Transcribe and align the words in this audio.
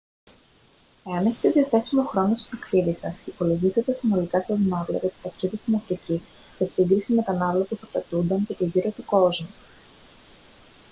εάν 1.05 1.25
έχετε 1.25 1.49
διαθέσιμο 1.49 2.03
χρόνο 2.05 2.35
στο 2.35 2.49
ταξίδι 2.49 2.93
σας 3.01 3.25
υπολογίστε 3.27 3.81
τα 3.81 3.93
συνολικά 3.93 4.41
σας 4.43 4.57
ναύλα 4.59 4.97
για 4.97 5.09
το 5.09 5.15
ταξίδι 5.23 5.57
στην 5.57 5.75
αφρική 5.75 6.21
σε 6.57 6.65
σύγκριση 6.65 7.13
με 7.13 7.21
τα 7.21 7.33
ναύλα 7.33 7.63
που 7.63 7.75
θα 7.75 7.85
απαιτούνταν 7.85 8.43
για 8.47 8.55
το 8.55 8.65
γύρο 8.65 8.89
του 8.89 9.05
κόσμου 9.05 9.49